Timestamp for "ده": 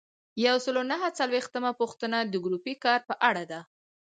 3.51-3.59